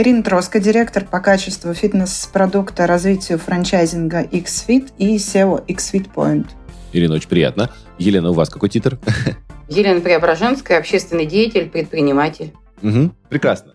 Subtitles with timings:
[0.00, 6.46] Ирина Троска, директор по качеству фитнес-продукта, развитию франчайзинга XFIT и SEO XFIT Point.
[6.92, 7.74] Ирина, очень приятно.
[7.98, 8.96] Елена, у вас какой титр?
[9.68, 12.52] Елена Преображенская, общественный деятель, предприниматель.
[12.80, 13.74] Угу, прекрасно.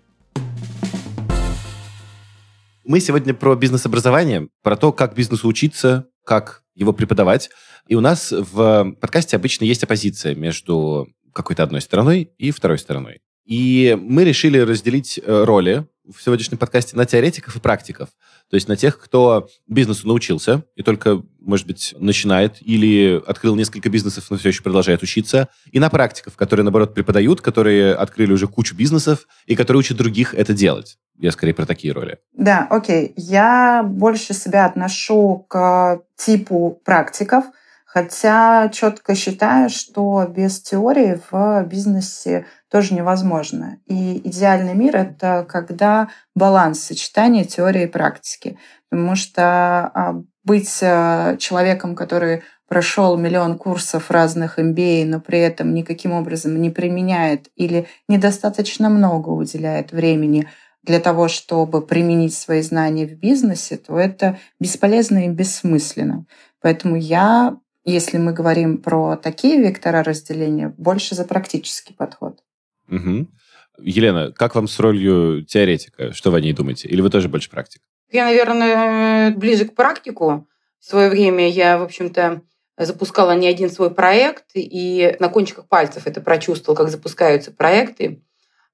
[2.86, 7.50] Мы сегодня про бизнес-образование, про то, как бизнесу учиться, как его преподавать.
[7.90, 13.20] И у нас в подкасте обычно есть оппозиция между какой-то одной стороной и второй стороной.
[13.46, 18.10] И мы решили разделить э, роли в сегодняшнем подкасте на теоретиков и практиков.
[18.50, 23.90] То есть на тех, кто бизнесу научился и только, может быть, начинает или открыл несколько
[23.90, 25.48] бизнесов, но все еще продолжает учиться.
[25.72, 30.34] И на практиков, которые, наоборот, преподают, которые открыли уже кучу бизнесов и которые учат других
[30.34, 30.98] это делать.
[31.18, 32.20] Я скорее про такие роли.
[32.34, 33.14] Да, окей.
[33.16, 37.46] Я больше себя отношу к типу практиков–
[37.94, 43.78] Хотя четко считаю, что без теории в бизнесе тоже невозможно.
[43.86, 48.58] И идеальный мир— это когда баланс сочетания теории и практики.
[48.90, 55.76] Потому что а, быть э, человеком, который прошел миллион курсов разных MBA, но при этом
[55.76, 60.50] никаким образом не применяет или недостаточно много уделяет времени
[60.82, 66.26] для того, чтобы применить свои знания в бизнесе, то это бесполезно и бессмысленно.
[66.60, 72.40] Поэтому я если мы говорим про такие вектора разделения, больше за практический подход.
[72.90, 73.28] Угу.
[73.80, 76.14] Елена, как вам с ролью теоретика?
[76.14, 76.88] Что вы о ней думаете?
[76.88, 77.82] Или вы тоже больше практик?
[78.12, 80.48] Я, наверное, ближе к практику.
[80.80, 82.42] В свое время я, в общем-то,
[82.78, 88.22] запускала не один свой проект, и на кончиках пальцев это прочувствовала, как запускаются проекты.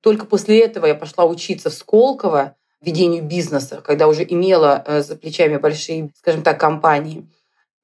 [0.01, 5.15] Только после этого я пошла учиться в Сколково ведению бизнеса, когда уже имела э, за
[5.15, 7.29] плечами большие, скажем так, компании.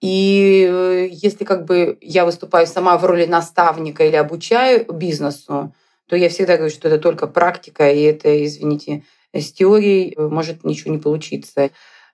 [0.06, 5.74] И э, если как бы я выступаю сама в роли наставника или обучаю бизнесу,
[6.08, 9.02] то я всегда говорю, что это только практика, и это, извините,
[9.34, 11.72] с теорией э, может ничего не получиться.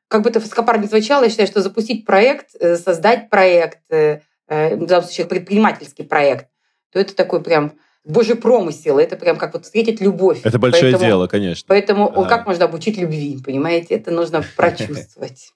[0.07, 4.85] Как бы это высокопарно не звучало, я считаю, что запустить проект, э, создать проект, в
[4.85, 6.47] данном случае предпринимательский проект,
[6.91, 7.73] то это такой прям
[8.03, 8.99] божий промысел.
[8.99, 10.41] Это прям как вот встретить любовь.
[10.43, 11.65] Это большое поэтому, дело, конечно.
[11.69, 12.25] Поэтому а.
[12.25, 13.95] как можно обучить любви, понимаете?
[13.95, 15.53] Это нужно прочувствовать.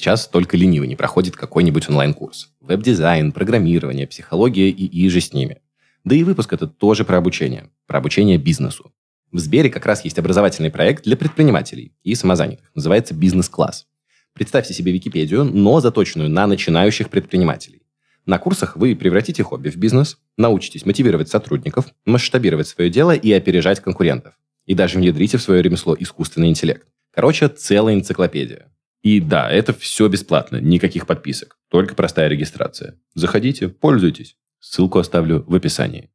[0.00, 2.54] Сейчас только ленивый не проходит какой-нибудь онлайн-курс.
[2.62, 5.60] Веб-дизайн, программирование, психология и иже с ними.
[6.04, 7.68] Да и выпуск этот тоже про обучение.
[7.86, 8.94] Про обучение бизнесу.
[9.30, 12.70] В Сбере как раз есть образовательный проект для предпринимателей и самозанятых.
[12.74, 13.88] Называется «Бизнес-класс».
[14.32, 17.82] Представьте себе Википедию, но заточенную на начинающих предпринимателей.
[18.24, 23.80] На курсах вы превратите хобби в бизнес, научитесь мотивировать сотрудников, масштабировать свое дело и опережать
[23.80, 24.32] конкурентов.
[24.64, 26.88] И даже внедрите в свое ремесло искусственный интеллект.
[27.12, 28.70] Короче, целая энциклопедия.
[29.02, 32.96] И да, это все бесплатно, никаких подписок, только простая регистрация.
[33.14, 34.36] Заходите, пользуйтесь.
[34.60, 36.10] Ссылку оставлю в описании.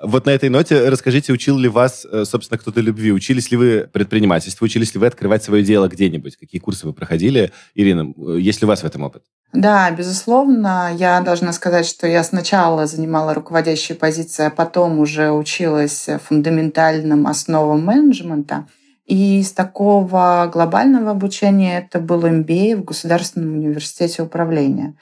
[0.00, 3.10] Вот на этой ноте расскажите, учил ли вас, э, собственно, кто-то любви?
[3.12, 4.66] Учились ли вы предпринимательству?
[4.66, 6.36] Учились ли вы открывать свое дело где-нибудь?
[6.36, 7.50] Какие курсы вы проходили?
[7.74, 9.24] Ирина, э, есть ли у вас в этом опыт?
[9.52, 10.94] Да, безусловно.
[10.96, 17.82] Я должна сказать, что я сначала занимала руководящие позиции, а потом уже училась фундаментальным основам
[17.82, 18.68] менеджмента.
[19.06, 24.94] И из такого глобального обучения это был MBA в Государственном университете управления.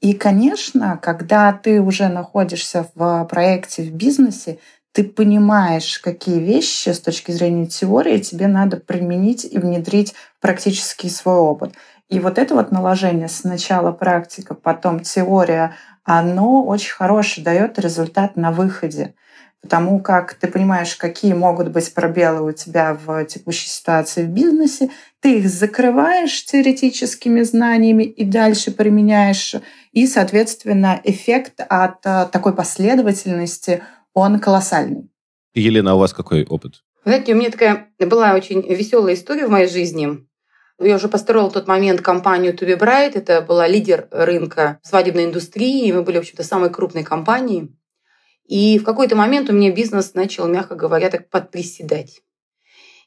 [0.00, 4.58] И, конечно, когда ты уже находишься в проекте, в бизнесе,
[4.92, 11.36] ты понимаешь, какие вещи с точки зрения теории тебе надо применить и внедрить практически свой
[11.36, 11.74] опыт.
[12.08, 18.50] И вот это вот наложение сначала практика, потом теория, оно очень хороший дает результат на
[18.50, 19.14] выходе.
[19.62, 24.90] Потому как ты понимаешь, какие могут быть пробелы у тебя в текущей ситуации в бизнесе,
[25.20, 29.54] ты их закрываешь теоретическими знаниями и дальше применяешь.
[29.92, 33.82] И, соответственно, эффект от э, такой последовательности,
[34.14, 35.10] он колоссальный.
[35.54, 36.82] Елена, а у вас какой опыт?
[37.04, 40.26] Знаете, у меня такая была очень веселая история в моей жизни.
[40.78, 43.12] Я уже построила в тот момент компанию To Be Bright.
[43.14, 45.92] Это была лидер рынка свадебной индустрии.
[45.92, 47.74] Мы были, в общем-то, самой крупной компанией.
[48.50, 52.20] И в какой-то момент у меня бизнес начал, мягко говоря, так подприседать.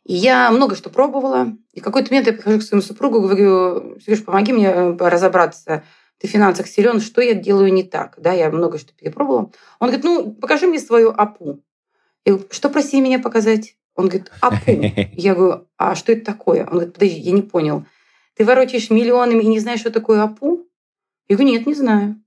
[0.06, 1.58] И я много что пробовала.
[1.74, 5.84] И в какой-то момент я прихожу к своему супругу, говорю, Сереж, помоги мне э, разобраться.
[6.18, 8.16] Ты в финансах силен, что я делаю не так?
[8.20, 9.52] Да, я много что перепробовала.
[9.80, 11.62] Он говорит, ну, покажи мне свою АПУ.
[12.24, 13.76] Я говорю, что проси меня показать?
[13.96, 14.82] Он говорит, АПУ.
[15.12, 16.62] Я говорю, а что это такое?
[16.62, 17.86] Он говорит, подожди, я не понял.
[18.36, 20.66] Ты ворочаешь миллионами и не знаешь, что такое АПУ?
[21.28, 22.23] Я говорю, нет, не знаю.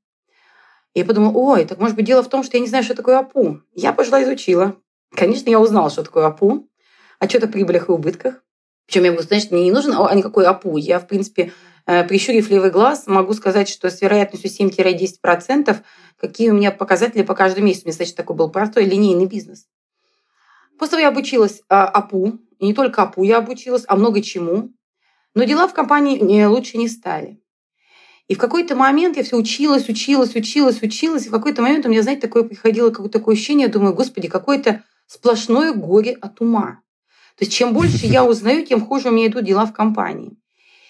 [0.96, 2.94] И я подумала, ой, так может быть дело в том, что я не знаю, что
[2.94, 3.60] такое АПУ.
[3.74, 4.76] Я пошла изучила.
[5.14, 6.70] Конечно, я узнала, что такое АПУ,
[7.18, 8.42] отчет о прибылях и убытках.
[8.86, 10.78] Причем я могу сказать, мне не нужен а никакой АПУ.
[10.78, 11.52] Я, в принципе,
[11.84, 15.82] э, прищурив левый глаз, могу сказать, что с вероятностью 7-10%,
[16.18, 17.84] какие у меня показатели по каждому месяцу.
[17.84, 19.66] У меня, значит, такой был простой линейный бизнес.
[20.78, 24.70] После того я обучилась а, АПУ, и не только АПУ я обучилась, а много чему.
[25.34, 27.38] Но дела в компании лучше не стали.
[28.28, 31.26] И в какой-то момент я все училась, училась, училась, училась.
[31.26, 34.28] И в какой-то момент у меня, знаете, такое приходило какое-то такое ощущение, я думаю, господи,
[34.28, 36.80] какое-то сплошное горе от ума.
[37.38, 40.36] То есть чем больше я узнаю, тем хуже у меня идут дела в компании.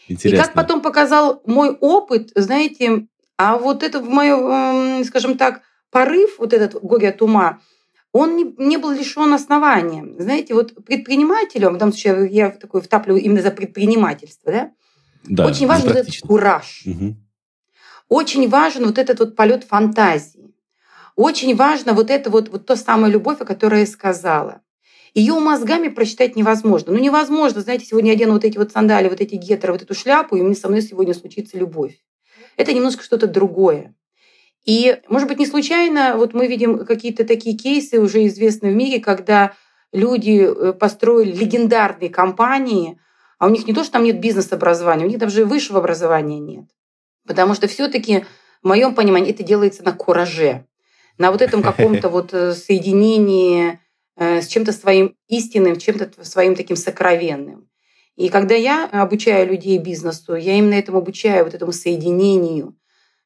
[0.09, 0.37] Интересно.
[0.37, 3.07] И как потом показал мой опыт, знаете,
[3.37, 7.61] а вот это в мой, скажем так, порыв, вот этот горе от ума,
[8.13, 10.07] он не, не был лишен основания.
[10.19, 14.71] Знаете, вот предпринимателю, в данном случае я такой втапливаю именно за предпринимательство, да,
[15.25, 16.85] да очень важен этот кураж.
[16.87, 17.17] Угу.
[18.09, 20.55] Очень важен вот этот вот полет фантазии.
[21.17, 24.61] Очень важно вот это вот, вот то самая любовь, о которой я сказала.
[25.15, 26.93] Ее мозгами прочитать невозможно.
[26.93, 29.95] Ну, невозможно, знаете, сегодня я одену вот эти вот сандали, вот эти гетеры, вот эту
[29.95, 31.99] шляпу, и мне со мной сегодня случится любовь.
[32.59, 33.95] Это немножко что-то другое.
[34.67, 39.01] И, может быть, не случайно, вот мы видим какие-то такие кейсы уже известные в мире,
[39.01, 39.55] когда
[39.93, 43.01] люди э, построили легендарные компании,
[43.39, 46.67] а у них не то, что там нет бизнес-образования, у них даже высшего образования нет.
[47.27, 48.25] Потому что все-таки,
[48.63, 50.67] в моем понимании, это делается на кураже,
[51.19, 53.79] на вот этом каком-то вот э, соединении
[54.19, 57.69] Э, с чем-то своим истинным, чем-то своим таким сокровенным.
[58.17, 62.75] И когда я обучаю людей бизнесу, я именно этому обучаю, вот этому соединению,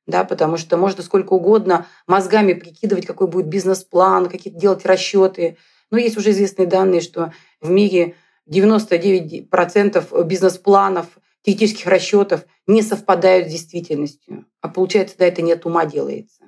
[0.09, 5.59] да, потому что можно сколько угодно мозгами прикидывать, какой будет бизнес-план, какие-то делать расчеты.
[5.93, 8.17] Но есть уже известные данные, что в мире
[8.53, 11.07] 99% бизнес-планов,
[11.43, 14.47] теоретических расчетов не совпадают с действительностью.
[14.61, 16.45] А получается, да, это не от ума делается.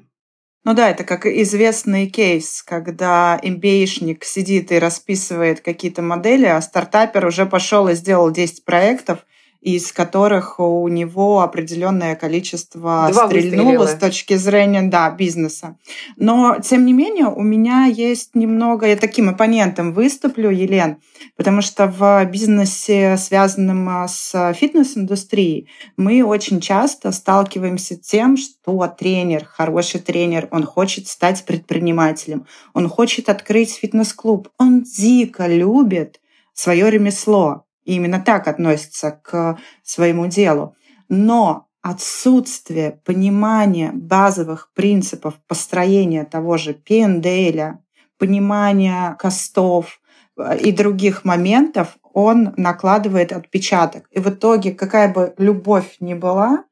[0.64, 7.26] Ну да, это как известный кейс, когда MBA-шник сидит и расписывает какие-то модели, а стартапер
[7.26, 9.26] уже пошел и сделал 10 проектов,
[9.62, 15.78] из которых у него определенное количество Два стрельнуло с точки зрения да, бизнеса.
[16.16, 18.88] Но, тем не менее, у меня есть немного...
[18.88, 20.96] Я таким оппонентом выступлю, Елен,
[21.36, 28.84] потому что в бизнесе, связанном а, с фитнес-индустрией, мы очень часто сталкиваемся с тем, что
[28.88, 36.18] тренер, хороший тренер, он хочет стать предпринимателем, он хочет открыть фитнес-клуб, он дико любит
[36.52, 40.74] свое ремесло, и именно так относится к своему делу.
[41.08, 47.78] Но отсутствие понимания базовых принципов построения того же PNDL,
[48.18, 50.00] понимания костов
[50.38, 54.06] э, и других моментов, он накладывает отпечаток.
[54.12, 56.64] И в итоге, какая бы любовь ни была,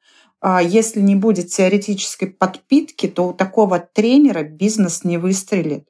[0.43, 5.90] э, если не будет теоретической подпитки, то у такого тренера бизнес не выстрелит.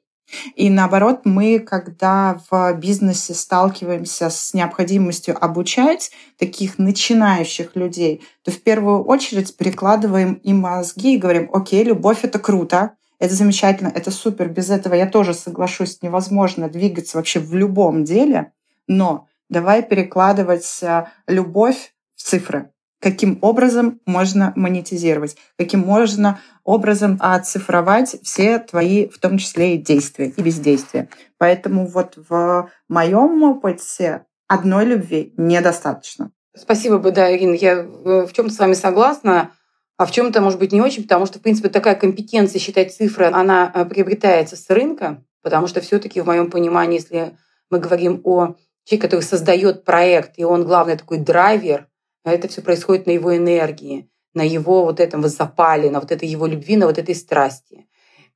[0.55, 8.61] И наоборот, мы, когда в бизнесе сталкиваемся с необходимостью обучать таких начинающих людей, то в
[8.61, 14.49] первую очередь перекладываем им мозги и говорим, окей, любовь— это круто, это замечательно, это супер,
[14.49, 18.51] без этого я тоже соглашусь, невозможно двигаться вообще в любом деле,
[18.87, 28.15] но давай перекладывать э, любовь в цифры каким образом можно монетизировать, каким можно образом оцифровать
[28.23, 31.09] все твои, в том числе и действия, и бездействия.
[31.37, 36.31] Поэтому вот в моем опыте одной любви недостаточно.
[36.55, 37.55] Спасибо, да, Ирина.
[37.55, 39.51] Я э, в чем-то с вами согласна,
[39.97, 43.25] а в чем-то, может быть, не очень, потому что, в принципе, такая компетенция считать цифры,
[43.25, 47.37] она э, приобретается с рынка, потому что все-таки, в моем понимании, если
[47.69, 51.87] мы говорим о человеке, который создает проект, и он главный такой драйвер,
[52.23, 56.11] а это все происходит на его энергии, на его вот этом вот запале, на вот
[56.11, 57.87] этой его любви, на вот этой страсти.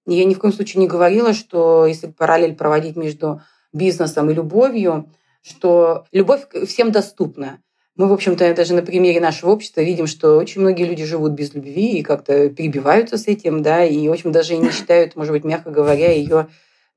[0.07, 3.41] И я ни в коем случае не говорила, что если параллель проводить между
[3.73, 5.11] бизнесом и любовью,
[5.41, 7.59] что любовь всем доступна.
[7.95, 11.53] Мы, в общем-то, даже на примере нашего общества видим, что очень многие люди живут без
[11.53, 15.31] любви и как-то перебиваются с этим, да, и, в общем, даже и не считают, может
[15.31, 16.47] быть, мягко говоря, ее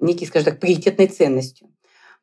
[0.01, 1.69] некой, скажем так, приоритетной ценностью.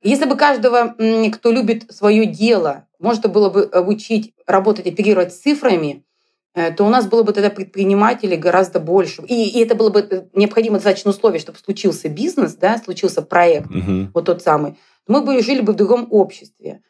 [0.06, 0.96] Если бы каждого,
[1.34, 6.06] кто любит свое дело, можно было бы обучить работать, оперировать цифрами,
[6.54, 9.24] э, то у нас было бы тогда предпринимателей гораздо больше.
[9.24, 13.72] И, и это было бы э, необходимо достаточно условие, чтобы случился бизнес, да, случился проект,
[13.72, 14.12] угу.
[14.14, 14.78] вот тот самый.
[15.08, 16.82] Мы бы жили бы в другом обществе.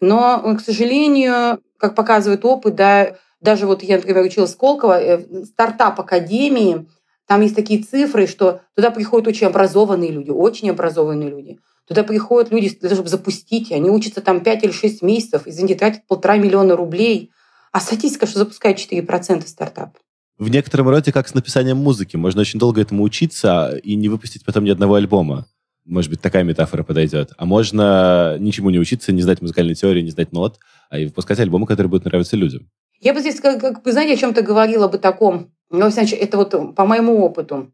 [0.00, 5.20] Но, э, к сожалению, как показывает опыт, да, даже вот я, например, училась в Сколково,
[5.44, 6.86] стартап академии,
[7.26, 11.58] там есть такие цифры, что туда приходят очень образованные люди, очень образованные люди.
[11.90, 13.72] Туда приходят люди для того, чтобы запустить.
[13.72, 17.32] Они учатся там 5 или 6 месяцев, извините, тратят полтора миллиона рублей.
[17.72, 19.96] А статистика, что запускает 4% стартап.
[20.38, 22.16] В некотором роде как с написанием музыки.
[22.16, 25.46] Можно очень долго этому учиться и не выпустить потом ни одного альбома.
[25.84, 27.32] Может быть, такая метафора подойдет.
[27.36, 31.40] А можно ничему не учиться, не знать музыкальной теории, не знать нот, а и выпускать
[31.40, 32.70] альбомы, которые будут нравиться людям.
[33.00, 36.76] Я бы здесь, как, как вы знаете, о чем-то говорила бы таком, ну, это вот
[36.76, 37.72] по моему опыту.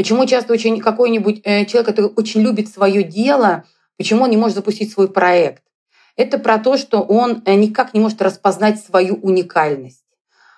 [0.00, 3.64] Почему часто очень какой-нибудь э, человек, который очень любит свое дело,
[3.98, 5.62] почему он не может запустить свой проект?
[6.16, 10.06] Это про то, что он э, никак не может распознать свою уникальность.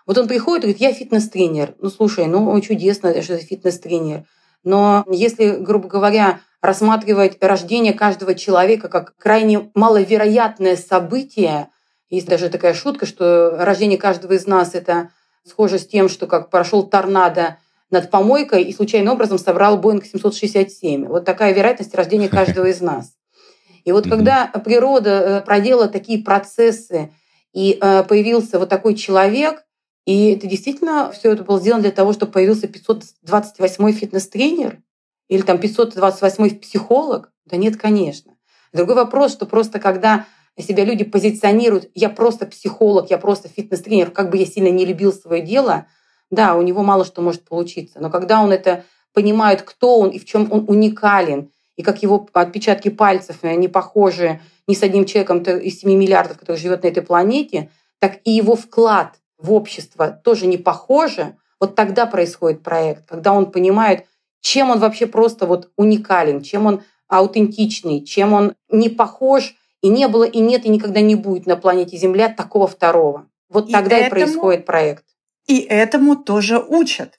[0.07, 1.75] Вот он приходит и говорит, я фитнес-тренер.
[1.81, 4.27] Ну, слушай, ну, чудесно, что ты фитнес-тренер.
[4.63, 11.69] Но если, грубо говоря, рассматривать рождение каждого человека как крайне маловероятное событие,
[12.11, 15.11] есть даже такая шутка, что рождение каждого из нас– это
[15.45, 17.57] схоже с тем, что как прошел торнадо
[17.93, 21.07] над помойкой и случайным образом собрал Боинг 767.
[21.07, 23.13] Вот такая вероятность рождения каждого из нас.
[23.85, 27.11] И вот когда природа э, проделала такие процессы,
[27.53, 29.65] и э, появился вот такой человек,
[30.05, 34.79] и это действительно все это было сделано для того, чтобы появился 528-й фитнес-тренер
[35.29, 37.31] или там 528-й психолог.
[37.45, 38.33] Да нет, конечно.
[38.73, 40.27] Другой вопрос, что просто когда
[40.59, 45.13] себя люди позиционируют, я просто психолог, я просто фитнес-тренер, как бы я сильно не любил
[45.13, 45.87] свое дело,
[46.33, 48.01] да, у него мало что может получиться.
[48.01, 52.27] Но когда он это понимает, кто он и в чем он уникален, и как его
[52.33, 57.03] отпечатки пальцев не похожи ни с одним человеком из 7 миллиардов, который живет на этой
[57.03, 63.33] планете, так и его вклад в общество тоже не похоже, вот тогда происходит проект, когда
[63.33, 64.07] он понимает,
[64.41, 70.09] чем он вообще просто вот уникален, чем он аутентичный, чем он не похож, и не
[70.09, 73.27] было, и нет, и никогда не будет на планете Земля такого второго.
[73.51, 75.05] Вот и тогда этому, и происходит проект.
[75.47, 77.19] И этому тоже учат.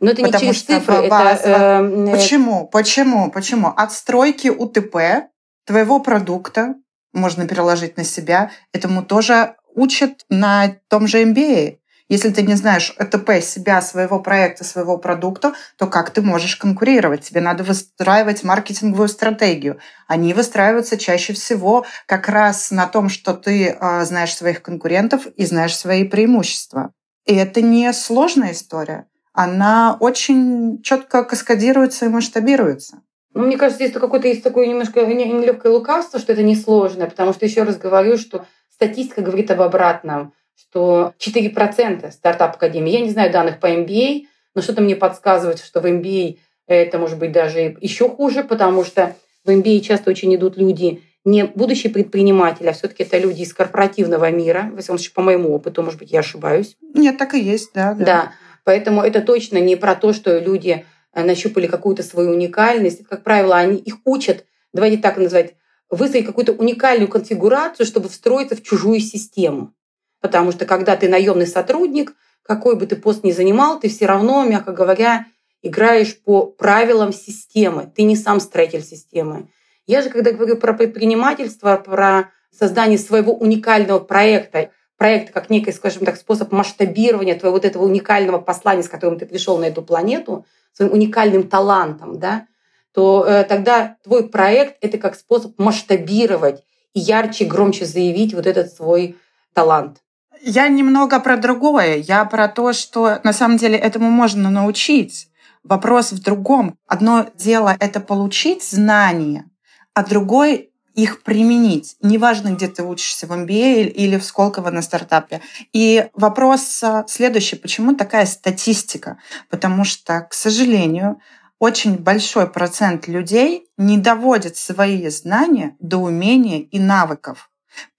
[0.00, 1.08] Но это Потому не через что цифры.
[1.08, 1.30] База...
[1.30, 2.66] Это, э, Почему?
[2.66, 3.30] Почему?
[3.30, 3.68] Почему?
[3.68, 5.30] Отстройки УТП
[5.64, 6.74] твоего продукта
[7.12, 8.50] можно переложить на себя.
[8.72, 11.78] Этому тоже учат на том же MBA.
[12.08, 17.22] Если ты не знаешь ЭТП себя, своего проекта, своего продукта, то как ты можешь конкурировать?
[17.22, 19.78] Тебе надо выстраивать маркетинговую стратегию.
[20.08, 25.46] Они выстраиваются чаще всего как раз на том, что ты э, знаешь своих конкурентов и
[25.46, 26.92] знаешь свои преимущества.
[27.26, 29.06] И это не сложная история.
[29.32, 33.02] Она очень четко каскадируется и масштабируется.
[33.34, 37.46] Ну, мне кажется, здесь какое-то есть такое немножко нелегкое лукавство, что это несложно, потому что
[37.46, 43.32] еще раз говорю, что статистика говорит об обратном что 4% стартап академии, я не знаю
[43.32, 48.08] данных по MBA, но что-то мне подсказывает, что в MBA это может быть даже еще
[48.08, 53.18] хуже, потому что в MBA часто очень идут люди, не будущие предприниматели, а все-таки это
[53.18, 56.76] люди из корпоративного мира, в всяком случае, по моему опыту, может быть, я ошибаюсь.
[56.94, 57.94] Нет, так и есть, да.
[57.94, 58.32] Да, да
[58.64, 63.06] поэтому это точно не про то, что люди э, нащупали какую-то свою уникальность.
[63.08, 65.54] Как правило, они их учат, давайте так назвать,
[65.90, 69.74] выстроить какую-то уникальную конфигурацию, чтобы встроиться в чужую систему.
[70.20, 74.44] Потому что когда ты наемный сотрудник, какой бы ты пост ни занимал, ты все равно,
[74.44, 75.26] мягко говоря,
[75.62, 77.90] играешь по правилам системы.
[77.94, 79.48] Ты не сам строитель системы.
[79.86, 86.04] Я же, когда говорю про предпринимательство, про создание своего уникального проекта, проект как некий, скажем
[86.04, 90.46] так, способ масштабирования твоего вот этого уникального послания, с которым ты пришел на эту планету,
[90.72, 92.46] своим уникальным талантом, да,
[92.94, 96.62] то э, тогда твой проект это как способ масштабировать
[96.94, 99.16] и ярче, громче заявить вот этот свой
[99.54, 99.98] талант.
[100.40, 101.96] Я немного про другое.
[101.96, 105.28] Я про то, что на самом деле этому можно научить.
[105.62, 106.76] Вопрос в другом.
[106.86, 109.44] Одно дело— это получить знания,
[109.94, 111.96] а другое их применить.
[112.02, 115.40] Неважно, где ты учишься, в MBA или в Сколково на стартапе.
[115.72, 117.56] И вопрос а, следующий.
[117.56, 119.18] Почему такая статистика?
[119.48, 121.18] Потому что, к сожалению,
[121.58, 127.48] очень большой процент людей не доводит свои знания до умения и навыков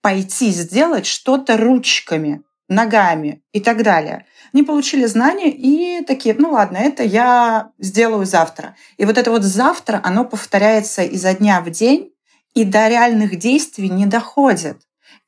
[0.00, 4.26] пойти сделать что-то ручками, ногами и так далее.
[4.54, 8.76] Не получили знания и такие, ну ладно, это я сделаю завтра.
[8.96, 12.12] И вот это вот завтра, оно повторяется изо дня в день,
[12.54, 14.78] и до реальных действий не доходит.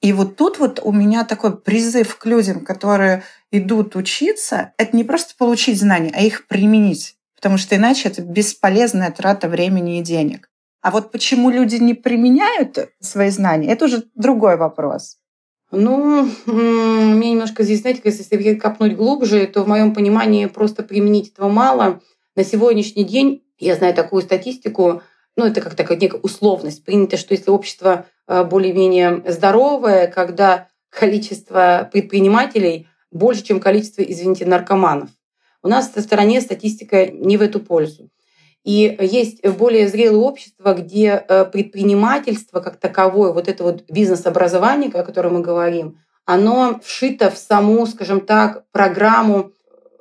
[0.01, 5.05] И вот тут вот у меня такой призыв к людям, которые идут учиться, это не
[5.05, 7.17] просто получить знания, а их применить.
[7.35, 10.49] Потому что иначе это бесполезная трата времени и денег.
[10.83, 15.19] А вот почему люди не применяют свои знания, это уже другой вопрос.
[15.73, 21.49] Ну, мне немножко здесь, знаете, если копнуть глубже, то в моем понимании просто применить этого
[21.49, 22.01] мало.
[22.37, 25.03] На сегодняшний день, я знаю такую статистику,
[25.37, 26.85] ну, это как такая некая условность.
[26.85, 35.11] Принято, что если общество э, более-менее здоровое, когда количество предпринимателей больше, чем количество, извините, наркоманов.
[35.63, 38.09] У нас в стороне статистика не в эту пользу.
[38.67, 45.05] И есть более зрелые общества, где э, предпринимательство как таковое, вот это вот бизнес-образование, о
[45.05, 49.53] котором мы говорим, оно вшито в саму, скажем так, программу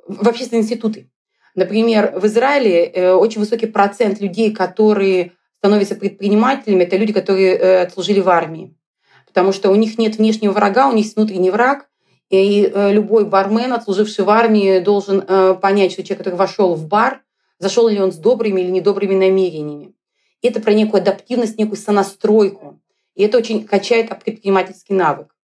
[0.08, 1.08] в общественные институты.
[1.54, 7.82] Например, в Израиле э, очень высокий процент людей, которые становятся предпринимателями, это люди, которые э,
[7.82, 8.76] отслужили в армии.
[9.28, 11.86] Потому что у них нет внешнего врага, у них есть внутренний враг,
[12.30, 16.88] И э, любой бармен, отслуживший в армии, должен э, понять, что человек, который вошел в
[16.88, 17.22] бар,
[17.58, 19.94] зашел ли он с добрыми или недобрыми намерениями.
[20.42, 22.78] Это про некую адаптивность, некую сонастройку.
[23.14, 25.34] И это очень качает предпринимательский навык.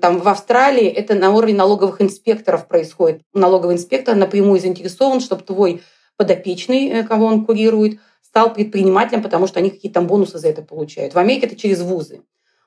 [0.00, 3.22] Там в Австралии это на уровне налоговых инспекторов происходит.
[3.32, 5.82] Налоговый инспектор напрямую заинтересован, чтобы твой
[6.16, 10.62] подопечный, э, кого он курирует, стал предпринимателем, потому что они какие-то там бонусы за это
[10.62, 11.14] получают.
[11.14, 12.22] В Америке это через вузы.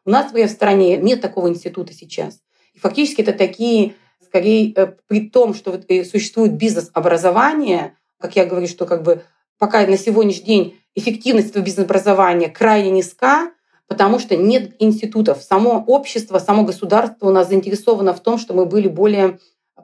[0.06, 2.40] У нас, в стране нет такого института сейчас.
[2.74, 8.68] И фактически это такие, скорее, э, при том, что э, существует бизнес-образование, как я говорю,
[8.68, 9.24] что как бы
[9.58, 13.52] пока на сегодняшний день эффективность бизнес-образования крайне низка,
[13.88, 15.42] потому что нет институтов.
[15.42, 19.40] Само общество, само государство у нас заинтересовано в том, что мы были более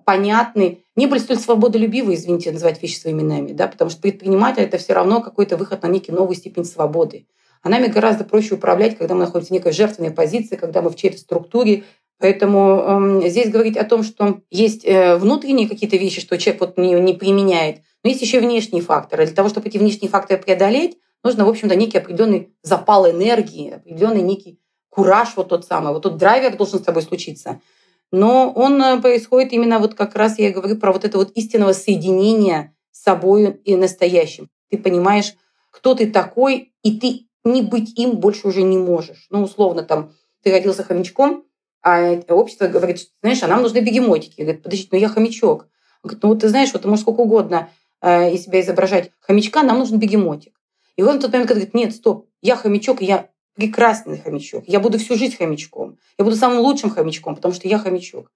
[0.05, 4.77] понятны, не были столь свободолюбивы, извините, называть вещи своими именами, да, потому что предприниматель— это
[4.77, 7.25] все равно какой-то выход на некий новую степень свободы.
[7.61, 10.95] А нами гораздо проще управлять, когда мы находимся в некой жертвенной позиции, когда мы в
[10.97, 11.83] чьей-то структуре.
[12.19, 16.77] Поэтому э, здесь говорить о том, что есть э, внутренние какие-то вещи, что человек вот
[16.77, 19.25] не, не применяет, но есть еще внешние факторы.
[19.25, 24.21] Для того, чтобы эти внешние факторы преодолеть, нужно, в общем-то, некий определенный запал энергии, определенный
[24.21, 25.93] некий кураж вот тот самый.
[25.93, 27.61] Вот тот драйвер должен с тобой случиться.
[28.11, 31.73] Но он э, происходит именно вот как раз, я говорю про вот это вот истинного
[31.73, 34.49] соединения с собой и настоящим.
[34.69, 35.33] Ты понимаешь,
[35.71, 39.25] кто ты такой, и ты не быть им больше уже не можешь.
[39.31, 41.45] Ну, условно, там, ты родился хомячком,
[41.81, 44.41] а общество говорит, знаешь, а нам нужны бегемотики.
[44.41, 45.63] Говорит, подожди, ну я хомячок.
[46.03, 47.69] Он говорит, ну вот ты знаешь, вот ты можешь сколько угодно
[48.03, 50.53] э, из себя изображать хомячка, нам нужен бегемотик.
[50.95, 54.65] И он в тот момент говорит, нет, стоп, я хомячок, я прекрасный хомячок.
[54.67, 55.97] Я буду всю жизнь хомячком.
[56.17, 58.31] Я буду самым лучшим хомячком, потому что я хомячок.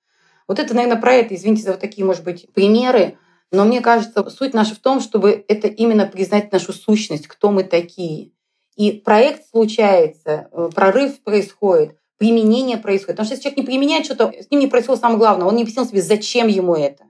[0.47, 1.35] Вот это, наверное, про это.
[1.35, 3.17] Извините за вот такие, может быть, примеры.
[3.51, 7.63] Но мне кажется, суть наша в том, чтобы это именно признать нашу сущность, кто мы
[7.63, 8.31] такие.
[8.75, 13.17] И проект случается, э, прорыв происходит, применение происходит.
[13.17, 15.47] Потому что если человек не применяет что-то, с ним не происходило самое главное.
[15.47, 17.06] Он не объяснил себе, зачем ему это.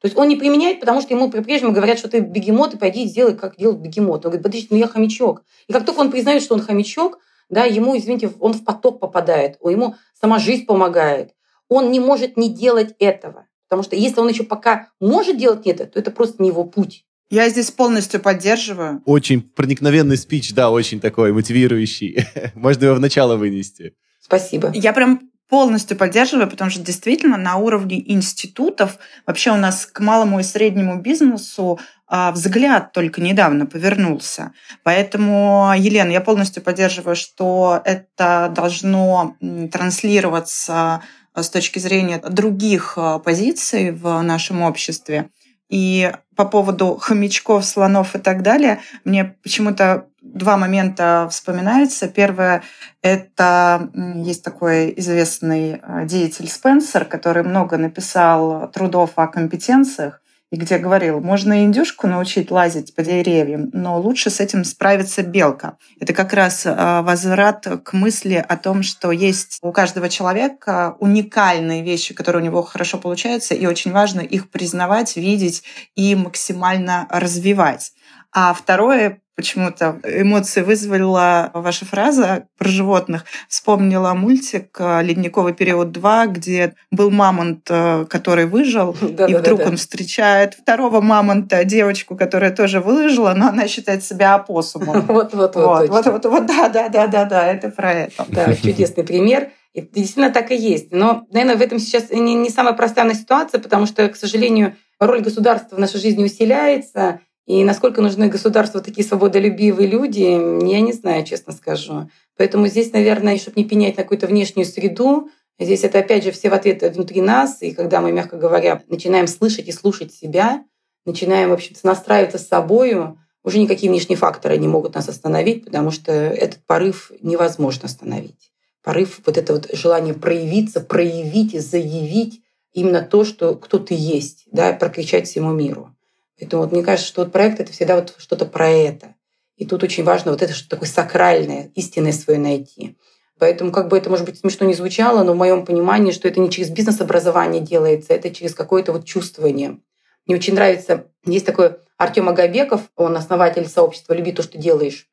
[0.00, 3.06] То есть он не применяет, потому что ему по-прежнему говорят, что ты бегемот, и пойди
[3.06, 4.24] сделай, как делают бегемот.
[4.24, 5.42] Он говорит, подожди, ну я хомячок.
[5.68, 7.18] И как только он признает, что он хомячок,
[7.50, 11.34] да, ему, извините, он в поток попадает, ему сама жизнь помогает.
[11.68, 13.46] Он не может не делать этого.
[13.68, 17.04] Потому что если он еще пока может делать это, то это просто не его путь.
[17.28, 19.02] Я здесь полностью поддерживаю.
[19.04, 22.26] Очень проникновенный спич, да, очень такой мотивирующий.
[22.54, 23.94] Можно его в начало вынести.
[24.20, 24.72] Спасибо.
[24.74, 30.40] Я прям полностью поддерживаю, потому что действительно на уровне институтов вообще у нас к малому
[30.40, 34.52] и среднему бизнесу а, взгляд только недавно повернулся.
[34.84, 39.36] Поэтому, Елена, я полностью поддерживаю, что это должно
[39.72, 41.02] транслироваться
[41.34, 45.30] а, с точки зрения других а, позиций в нашем обществе.
[45.68, 52.08] И по поводу хомячков, слонов и так далее, мне почему-то два момента вспоминаются.
[52.08, 52.62] Первое—
[53.02, 60.78] это есть такой известный э, деятель Спенсер, который много написал трудов о компетенциях, и где
[60.78, 65.76] говорил, можно индюшку научить лазить по деревьям, но лучше с этим справится белка.
[66.00, 71.84] Это как раз э, возврат к мысли о том, что есть у каждого человека уникальные
[71.84, 75.62] вещи, которые у него хорошо получаются, и очень важно их признавать, видеть
[75.94, 77.92] и максимально развивать.
[78.32, 83.24] А второе, почему-то эмоции вызвала ваша фраза про животных.
[83.48, 89.38] Вспомнила мультик э, «Ледниковый период 2», где был мамонт, э, который выжил, да, и да,
[89.38, 95.06] вдруг да, он встречает второго мамонта, девочку, которая тоже выжила, но она считает себя опоссумом.
[95.20, 95.88] Вот, вот, вот.
[95.88, 98.26] Вот, вот, вот, да, да, да, да, да, это про это.
[98.28, 99.50] Да, чудесный пример.
[99.72, 100.92] И действительно так и есть.
[100.92, 105.20] Но, наверное, в этом сейчас не, не самая простая ситуация, потому что, к сожалению, роль
[105.20, 111.24] государства в нашей жизни усиляется, и насколько нужны государству такие свободолюбивые люди, я не знаю,
[111.24, 112.08] честно скажу.
[112.36, 116.50] Поэтому здесь, наверное, чтобы не пенять на какую-то внешнюю среду, здесь это опять же все
[116.50, 117.60] в ответ внутри нас.
[117.62, 120.64] И когда мы, мягко говоря, начинаем слышать и слушать себя,
[121.04, 125.90] начинаем, в общем-то, настраиваться с собою, уже никакие внешние факторы не могут нас остановить, потому
[125.90, 128.52] что этот порыв невозможно остановить.
[128.82, 134.44] Порыв, вот это вот желание проявиться, проявить и заявить именно то, что кто ты есть,
[134.52, 135.94] да, прокричать всему миру.
[136.40, 139.14] Поэтому вот мне кажется, что вот проект— это всегда вот что-то про это.
[139.56, 142.96] И тут очень важно вот это что такое сакральное, истинное свое найти.
[143.38, 146.40] Поэтому как бы это, может быть, смешно не звучало, но в моем понимании, что это
[146.40, 149.78] не через бизнес-образование делается, это через какое-то вот чувствование.
[150.26, 155.08] Мне очень нравится, есть такой Артем Агабеков, он основатель сообщества «Люби то, что делаешь».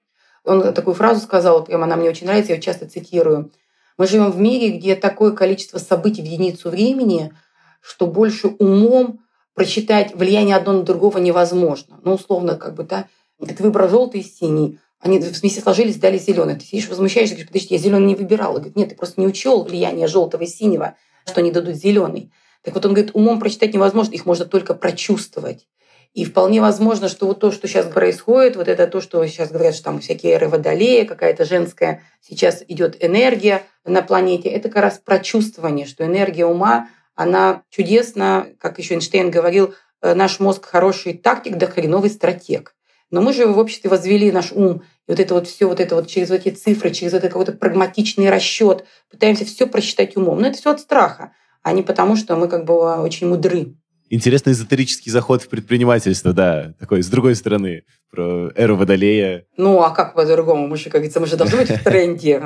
[0.45, 3.51] Он такую фразу сказал, прямо она мне очень нравится, я ее часто цитирую.
[3.97, 7.33] Мы живем в мире, где такое количество событий в единицу времени,
[7.81, 9.19] что больше умом
[9.57, 11.99] прочитать влияние одно на другого невозможно.
[12.03, 13.07] Ну, условно, как бы, да,
[13.39, 16.55] ты выбрал желтый и синий, они вместе сложились, дали зеленый.
[16.55, 18.57] Ты сидишь, возмущаешься, говоришь, подожди, я зеленый не выбирала.
[18.57, 22.31] Говорит, нет, ты просто не учел влияние желтого и синего, что они дадут зеленый.
[22.61, 25.65] Так вот он говорит, умом прочитать невозможно, их можно только прочувствовать.
[26.13, 29.73] И вполне возможно, что вот то, что сейчас происходит, вот это то, что сейчас говорят,
[29.73, 35.01] что там всякие эры водолея, какая-то женская сейчас идет энергия на планете, это как раз
[35.03, 41.57] прочувствование, что энергия ума, она чудесна, как еще Эйнштейн говорил, э, наш мозг хороший тактик,
[41.57, 42.75] да хреновый стратег.
[43.09, 45.95] Но мы же в обществе возвели наш ум, и вот это вот все, вот это
[45.95, 50.39] вот через эти цифры, через это какой-то прагматичный расчет, пытаемся все просчитать умом.
[50.39, 53.73] Но это все от страха, а не потому, что мы как бы очень мудры.
[54.09, 59.43] Интересный эзотерический заход в предпринимательство, да, такой с другой стороны, про эру Водолея.
[59.57, 60.65] Ну, а как по-другому?
[60.65, 62.39] Мы же, как говорится, мы же должны быть в тренде.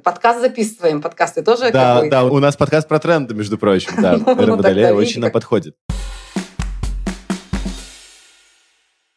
[0.04, 4.16] Подкаст записываем, подкасты тоже Да, да, у нас подкаст про тренды, между прочим, да.
[4.26, 5.76] Ну, эра Водолея очень нам подходит.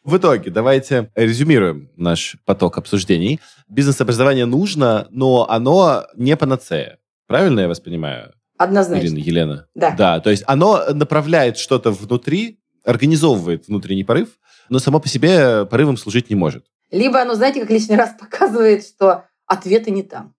[0.04, 3.40] В итоге, давайте резюмируем наш поток обсуждений.
[3.68, 7.00] Бизнес-образование нужно, но оно не панацея.
[7.28, 8.34] Правильно я вас понимаю?
[8.58, 9.06] Однозначно.
[9.06, 9.68] Ирина, Елена.
[9.76, 9.92] Да.
[9.92, 14.30] Да, то есть оно направляет что-то внутри, организовывает внутренний порыв,
[14.70, 16.66] но само по себе порывом служить не может.
[16.92, 20.34] Либо оно, знаете, как лишний раз показывает, что ответы не там.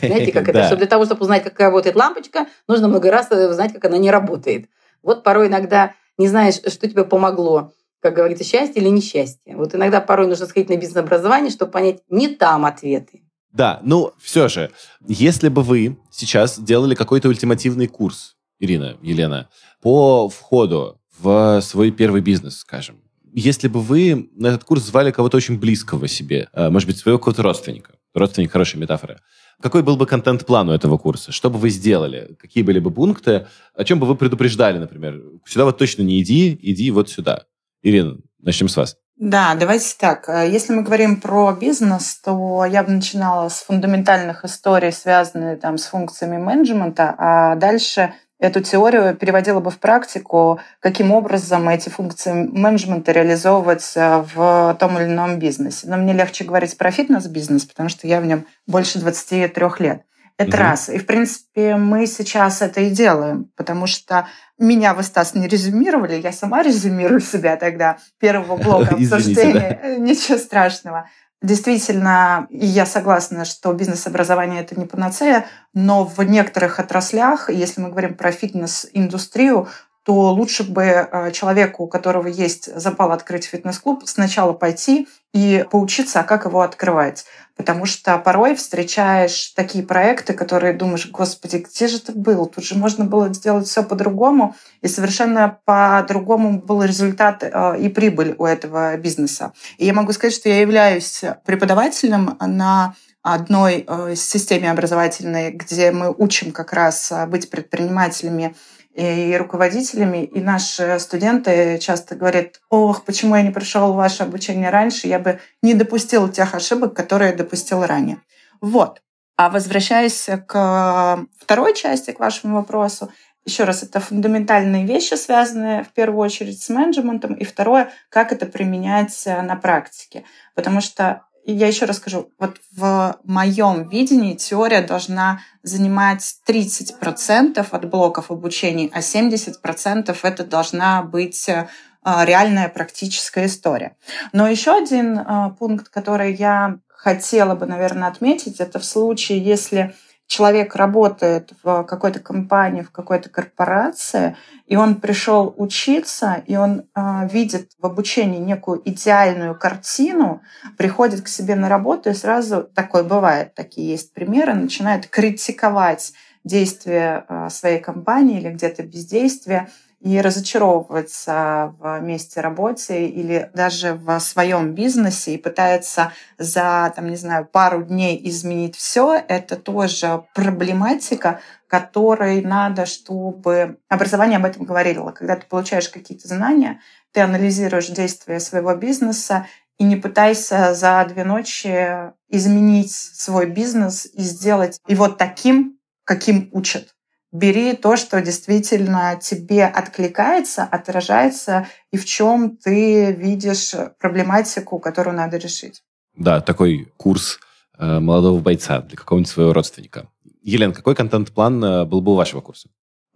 [0.00, 0.64] Знаете, как это?
[0.64, 4.10] Что для того, чтобы узнать, как работает лампочка, нужно много раз узнать, как она не
[4.10, 4.68] работает.
[5.02, 9.56] Вот порой иногда не знаешь, что тебе помогло, как говорится, счастье или несчастье.
[9.56, 13.23] Вот иногда порой нужно сходить на бизнес-образование, чтобы понять, не там ответы.
[13.54, 14.72] Да, ну все же,
[15.06, 19.48] если бы вы сейчас делали какой-то ультимативный курс, Ирина, Елена,
[19.80, 23.00] по входу в свой первый бизнес, скажем,
[23.32, 27.18] если бы вы на этот курс звали кого-то очень близкого себе, э, может быть, своего
[27.18, 29.20] какого-то родственника, родственник хорошая метафора,
[29.62, 31.30] какой был бы контент-план у этого курса?
[31.30, 32.36] Что бы вы сделали?
[32.40, 33.46] Какие были бы пункты?
[33.74, 35.22] О чем бы вы предупреждали, например?
[35.46, 37.44] Сюда вот точно не иди, иди вот сюда.
[37.82, 38.96] Ирина, начнем с вас.
[39.16, 40.28] Да, давайте так.
[40.28, 45.78] Э, если мы говорим про бизнес, то я бы начинала с фундаментальных историй, связанных там,
[45.78, 52.32] с функциями менеджмента, а дальше эту теорию переводила бы в практику, каким образом эти функции
[52.32, 55.86] менеджмента реализовывать в том или ином бизнесе.
[55.86, 60.02] Но мне легче говорить про фитнес-бизнес, потому что я в нем больше 23 лет.
[60.36, 60.56] Это угу.
[60.58, 60.88] раз.
[60.88, 64.26] И, в принципе, мы сейчас это и делаем, потому что
[64.58, 69.78] меня вы, Стас, не резюмировали, я сама резюмирую себя тогда, первого блока обсуждения.
[69.82, 71.08] Э, ничего страшного.
[71.40, 78.14] Действительно, я согласна, что бизнес-образование это не панацея, но в некоторых отраслях, если мы говорим
[78.14, 79.68] про фитнес-индустрию,
[80.04, 86.20] то лучше бы э, человеку, у которого есть запал открыть фитнес-клуб, сначала пойти и поучиться,
[86.20, 87.24] а как его открывать.
[87.56, 92.46] Потому что порой встречаешь такие проекты, которые думаешь, господи, где же это был?
[92.46, 98.34] Тут же можно было сделать все по-другому, и совершенно по-другому был результат э, и прибыль
[98.38, 99.52] у этого бизнеса.
[99.78, 106.12] И я могу сказать, что я являюсь преподавателем на одной э, системе образовательной, где мы
[106.12, 108.56] учим как раз быть предпринимателями
[108.94, 114.70] и руководителями, и наши студенты часто говорят, ох, почему я не пришел в ваше обучение
[114.70, 118.18] раньше, я бы не допустил тех ошибок, которые я допустил ранее.
[118.60, 119.02] Вот.
[119.36, 123.10] А возвращаясь к второй части, к вашему вопросу,
[123.44, 128.46] еще раз, это фундаментальные вещи, связанные в первую очередь с менеджментом, и второе, как это
[128.46, 130.24] применять на практике.
[130.54, 137.90] Потому что я еще раз скажу, вот в моем видении теория должна занимать 30% от
[137.90, 141.68] блоков обучения, а 70% это должна быть э,
[142.02, 143.96] реальная практическая история.
[144.32, 149.94] Но еще один э, пункт, который я хотела бы, наверное, отметить, это в случае, если
[150.26, 157.28] человек работает в какой-то компании, в какой-то корпорации, и он пришел учиться, и он э,
[157.30, 160.42] видит в обучении некую идеальную картину,
[160.76, 166.12] приходит к себе на работу и сразу, такое бывает, такие есть примеры, начинает критиковать
[166.44, 169.68] действия э, своей компании или где-то бездействие,
[170.04, 177.16] и разочаровывается в месте работы или даже в своем бизнесе и пытается за, там, не
[177.16, 185.10] знаю, пару дней изменить все, это тоже проблематика, которой надо, чтобы образование об этом говорило.
[185.10, 186.80] Когда ты получаешь какие-то знания,
[187.12, 189.46] ты анализируешь действия своего бизнеса
[189.78, 196.93] и не пытайся за две ночи изменить свой бизнес и сделать его таким, каким учат
[197.34, 205.36] бери то, что действительно тебе откликается, отражается, и в чем ты видишь проблематику, которую надо
[205.36, 205.82] решить.
[206.16, 207.40] Да, такой курс
[207.76, 210.06] э, молодого бойца для какого-нибудь своего родственника.
[210.42, 212.68] Елена, какой контент-план э, был бы у вашего курса?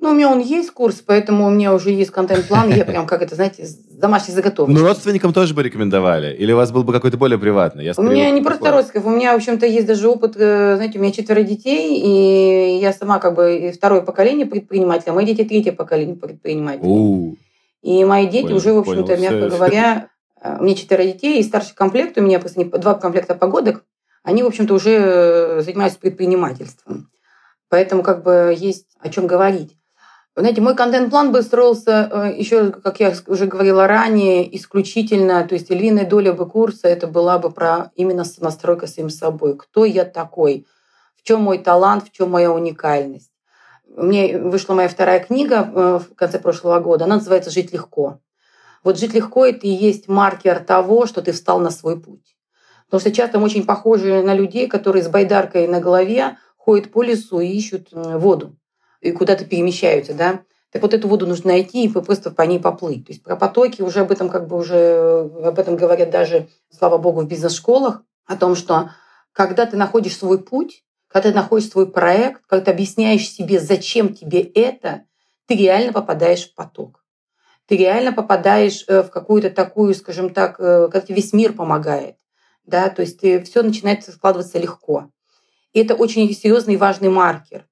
[0.08, 2.70] Ну, у меня он есть курс, поэтому у меня уже есть контент-план.
[2.70, 4.72] Я прям, как это, знаете, домашний заготовки.
[4.72, 6.34] Ну, родственникам тоже бы рекомендовали?
[6.34, 7.84] Или у вас был бы какой-то более приватный?
[7.84, 9.12] Я у меня не просто родственников.
[9.12, 12.94] У меня, в общем-то, есть даже опыт, э, знаете, у меня четверо детей, и я
[12.94, 17.36] сама как бы второе поколение предпринимателя, мои дети третье поколение предпринимателей.
[17.82, 20.08] И мои дети понял, уже, в общем-то, мягко говоря,
[20.40, 23.84] э, у меня четверо детей, и старший комплект, у меня просто два комплекта погодок,
[24.22, 27.10] они, в общем-то, уже э, занимаются предпринимательством.
[27.68, 29.77] Поэтому как бы есть о чем говорить.
[30.38, 35.68] Знаете, мой контент-план бы строился э, еще, как я уже говорила ранее, исключительно, то есть
[35.68, 39.56] львиная доля бы курса это была бы про именно настройка самим собой.
[39.56, 40.64] Кто я такой?
[41.16, 42.04] В чем мой талант?
[42.06, 43.32] В чем моя уникальность?
[43.88, 47.06] Меня вышла моя вторая книга э, в конце прошлого года.
[47.06, 48.20] Она называется «Жить легко».
[48.84, 52.36] Вот жить легко– это и есть маркер того, что ты встал на свой путь.
[52.86, 57.02] Потому что часто мы очень похожи на людей, которые с байдаркой на голове ходят по
[57.02, 58.57] лесу и ищут воду
[59.00, 60.42] и куда-то перемещаются, да.
[60.70, 63.06] Так вот эту воду нужно найти и просто по ней поплыть.
[63.06, 66.98] То есть про потоки уже об этом как бы уже об этом говорят даже, слава
[66.98, 68.90] богу, в бизнес-школах, о том, что
[69.32, 74.14] когда ты находишь свой путь, когда ты находишь свой проект, когда ты объясняешь себе, зачем
[74.14, 75.04] тебе это,
[75.46, 77.02] ты реально попадаешь в поток.
[77.66, 82.16] Ты реально попадаешь э, в какую-то такую, скажем так, э, как тебе весь мир помогает.
[82.64, 82.90] Да?
[82.90, 85.10] То есть все начинает складываться легко.
[85.72, 87.66] И это очень серьезный и важный маркер.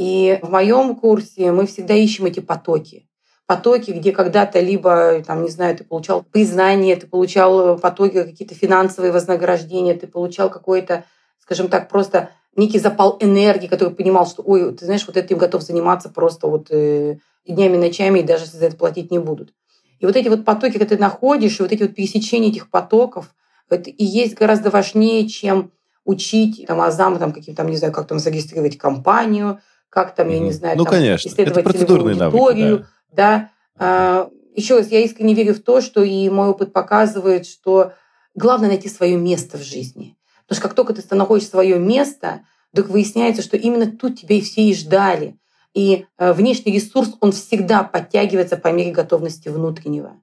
[0.00, 3.06] И в моем курсе мы всегда ищем эти потоки.
[3.44, 9.12] Потоки, где когда-то либо, там, не знаю, ты получал признание, ты получал потоки, какие-то финансовые
[9.12, 11.04] вознаграждения, ты получал какой-то,
[11.38, 15.60] скажем так, просто некий запал энергии, который понимал, что, ой, ты знаешь, вот этим готов
[15.60, 19.52] заниматься просто вот э, днями, ночами, и даже за это платить не будут.
[19.98, 23.34] И вот эти вот потоки, когда ты находишь, и вот эти вот пересечения этих потоков,
[23.68, 25.72] это и есть гораздо важнее, чем
[26.06, 30.38] учить там, азам, там, каким там, не знаю, как там зарегистрировать компанию, как там, я
[30.38, 31.28] не знаю, ну, там, конечно.
[31.28, 32.70] исследовать Это процедурные аудиторию.
[32.70, 33.50] Навыки, да.
[33.76, 34.30] да.
[34.54, 37.92] Еще раз, я искренне верю в то, что и мой опыт показывает, что
[38.34, 40.16] главное найти свое место в жизни.
[40.46, 44.40] Потому что как только ты находишь свое место, вдруг выясняется, что именно тут тебя и
[44.40, 45.38] все и ждали.
[45.74, 50.16] И э, внешний ресурс, он всегда подтягивается по мере готовности внутреннего.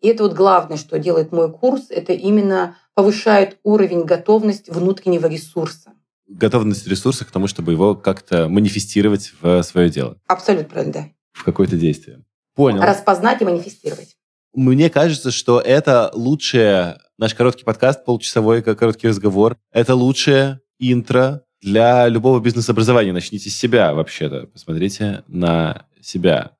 [0.00, 5.92] И это вот главное, что делает мой курс, это именно повышает уровень готовности внутреннего ресурса
[6.28, 10.18] готовность ресурса к тому, чтобы его как-то манифестировать в свое дело.
[10.26, 11.08] Абсолютно правильно, да.
[11.32, 12.24] В какое-то действие.
[12.54, 12.82] Понял.
[12.82, 14.16] Распознать и манифестировать.
[14.54, 22.08] Мне кажется, что это лучшее, наш короткий подкаст, полчасовой, короткий разговор, это лучшее интро для
[22.08, 23.12] любого бизнес-образования.
[23.12, 24.46] Начните с себя вообще-то.
[24.46, 26.52] Посмотрите на себя.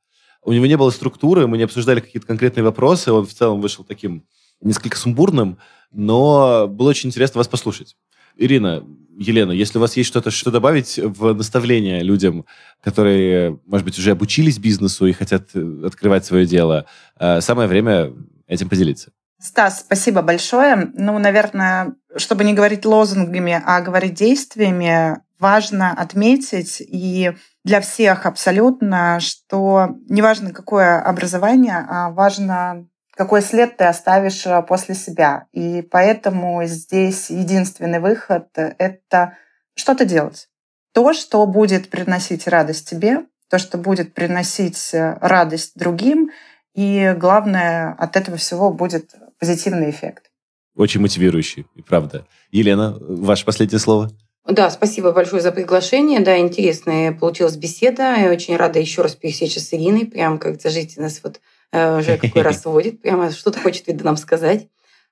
[0.43, 3.85] У него не было структуры, мы не обсуждали какие-то конкретные вопросы, он в целом вышел
[3.85, 4.25] таким
[4.61, 5.59] несколько сумбурным,
[5.91, 7.97] но было очень интересно вас послушать.
[8.37, 8.85] Ирина,
[9.19, 12.45] Елена, если у вас есть что-то, что добавить в наставление людям,
[12.81, 16.87] которые, может быть, уже обучились бизнесу и хотят э, открывать свое дело,
[17.19, 18.13] э, самое время
[18.47, 19.11] этим поделиться.
[19.41, 20.91] Стас, спасибо большое.
[20.95, 27.33] Ну, наверное, чтобы не говорить лозунгами, а говорить действиями, важно отметить и
[27.65, 34.95] для всех абсолютно, что неважно какое образование, а важно какой след ты оставишь э, после
[34.95, 35.49] себя.
[35.53, 39.37] И поэтому здесь единственный выход— это
[39.75, 40.49] что-то делать.
[40.95, 46.31] То, что будет приносить радость тебе, то, что будет приносить э, радость другим,
[46.77, 50.31] и главное, от этого всего будет позитивный эффект.
[50.77, 52.25] Очень мотивирующий, и правда.
[52.53, 54.13] Елена, ваше последнее слово?
[54.47, 56.21] Да, спасибо большое за приглашение.
[56.21, 58.15] Да, интересная получилась беседа.
[58.15, 60.07] Я очень рада еще раз пересечься с Ириной.
[60.07, 64.17] Прям как зажить нас вот Э, уже какой раз сводит, прямо что-то хочет, видно, нам
[64.17, 64.69] сказать.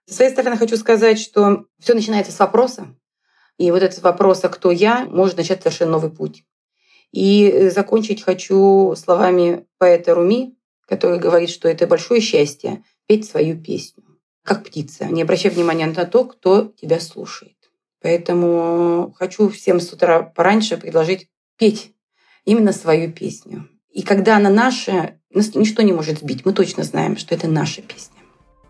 [0.07, 2.95] С своей стороны хочу сказать, что все начинается с вопроса.
[3.59, 6.45] И вот этот вопрос, а кто я, может начать совершенно новый путь.
[7.12, 13.61] И э, закончить хочу словами поэта Руми, который говорит, что это большое счастье петь свою
[13.61, 14.05] песню,
[14.42, 17.57] как птица, не обращая внимания на то, кто тебя слушает.
[18.01, 21.92] Поэтому хочу всем с утра пораньше предложить петь
[22.45, 23.69] именно свою песню.
[23.90, 26.44] И когда она наша, нас ничто не может сбить.
[26.44, 28.16] Мы точно знаем, что это наша песня.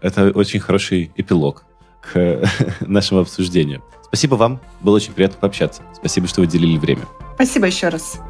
[0.00, 1.64] Это очень хороший эпилог
[2.00, 2.42] к
[2.81, 3.83] нашему обсуждению.
[4.05, 4.61] Спасибо вам.
[4.81, 5.83] Было очень приятно пообщаться.
[5.94, 7.07] Спасибо, что вы делили время.
[7.35, 8.20] Спасибо еще раз.